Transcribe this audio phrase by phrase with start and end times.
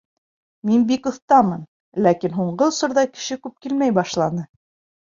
[0.69, 1.61] Мин бик оҫтамын,
[2.07, 4.53] ләкин һуңғы осорҙа кеше күп килмәй башланы.